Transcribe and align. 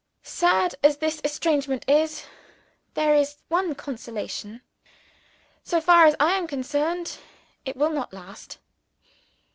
Sad 0.23 0.73
as 0.81 0.97
this 0.97 1.21
estrangement 1.23 1.87
is, 1.87 2.25
there 2.95 3.13
is 3.13 3.37
one 3.49 3.75
consolation 3.75 4.63
so 5.63 5.79
far 5.79 6.07
as 6.07 6.15
I 6.19 6.31
am 6.33 6.47
concerned, 6.47 7.19
it 7.65 7.77
will 7.77 7.91
not 7.91 8.11
last. 8.11 8.57